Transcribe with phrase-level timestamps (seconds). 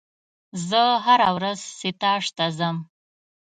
[0.67, 2.77] زه هره ورځ ستاژ ته ځم.